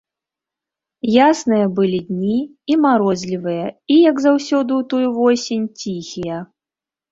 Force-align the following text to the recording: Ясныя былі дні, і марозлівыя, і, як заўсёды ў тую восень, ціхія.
Ясныя 1.27 1.65
былі 1.79 1.99
дні, 2.07 2.39
і 2.73 2.79
марозлівыя, 2.87 3.67
і, 3.75 3.95
як 4.09 4.23
заўсёды 4.27 4.71
ў 4.79 4.81
тую 4.95 5.07
восень, 5.21 5.71
ціхія. 5.85 6.43